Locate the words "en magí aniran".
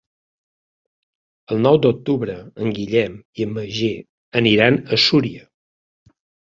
3.49-4.85